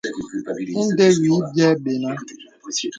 [0.81, 2.11] Ìndə̀ wì bìɛ̂ bənà.